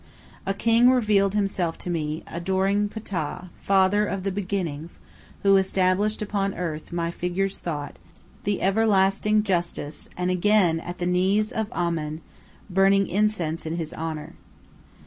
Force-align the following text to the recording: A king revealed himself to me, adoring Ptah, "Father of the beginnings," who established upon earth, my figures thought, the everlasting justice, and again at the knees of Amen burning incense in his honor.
A 0.47 0.55
king 0.55 0.89
revealed 0.89 1.35
himself 1.35 1.77
to 1.77 1.89
me, 1.91 2.23
adoring 2.25 2.89
Ptah, 2.89 3.49
"Father 3.59 4.03
of 4.07 4.23
the 4.23 4.31
beginnings," 4.31 4.99
who 5.43 5.57
established 5.57 6.23
upon 6.23 6.55
earth, 6.55 6.91
my 6.91 7.11
figures 7.11 7.59
thought, 7.59 7.99
the 8.43 8.63
everlasting 8.63 9.43
justice, 9.43 10.09
and 10.17 10.31
again 10.31 10.79
at 10.79 10.97
the 10.97 11.05
knees 11.05 11.51
of 11.51 11.71
Amen 11.71 12.21
burning 12.67 13.05
incense 13.05 13.67
in 13.67 13.75
his 13.75 13.93
honor. 13.93 14.33